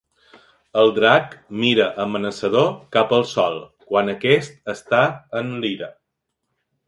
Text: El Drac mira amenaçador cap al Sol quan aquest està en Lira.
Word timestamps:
El 0.83 0.93
Drac 0.93 1.35
mira 1.63 1.85
amenaçador 2.05 2.65
cap 2.97 3.13
al 3.17 3.27
Sol 3.33 3.61
quan 3.91 4.09
aquest 4.15 4.75
està 4.75 5.03
en 5.41 5.53
Lira. 5.67 5.91